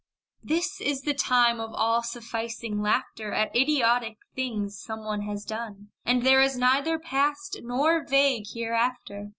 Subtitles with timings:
[0.41, 5.89] This is the time of all sufficing laughter At idiotic things some one has done,
[6.07, 9.29] And there is neither past nor vague hereafter.